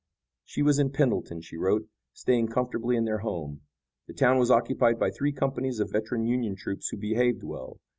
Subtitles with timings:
[0.45, 3.61] She was in Pendleton, she wrote, staying comfortably in their home.
[4.07, 7.79] The town was occupied by three companies of veteran Union troops who behaved well.